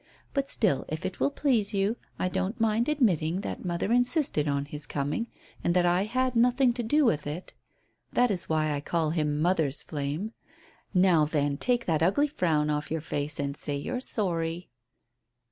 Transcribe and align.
But 0.33 0.49
still, 0.49 0.83
if 0.89 1.05
it 1.05 1.19
will 1.19 1.29
please 1.29 1.75
you, 1.75 1.95
I 2.17 2.27
don't 2.27 2.59
mind 2.59 2.89
admitting 2.89 3.41
that 3.41 3.63
mother 3.63 3.91
insisted 3.91 4.47
on 4.47 4.65
his 4.65 4.87
coming, 4.87 5.27
and 5.63 5.75
that 5.75 5.85
I 5.85 6.05
had 6.05 6.35
nothing 6.35 6.73
to 6.73 6.81
do 6.81 7.05
with 7.05 7.27
it. 7.27 7.53
That 8.11 8.31
is 8.31 8.49
why 8.49 8.71
I 8.71 8.79
call 8.81 9.11
him 9.11 9.39
mother's 9.39 9.83
flame. 9.83 10.33
Now, 10.91 11.25
then, 11.25 11.55
take 11.55 11.85
that 11.85 12.01
ugly 12.01 12.27
frown 12.27 12.71
off 12.71 12.89
your 12.89 12.99
face 13.01 13.39
and 13.39 13.55
say 13.55 13.75
you're 13.75 14.01
sorry." 14.01 14.71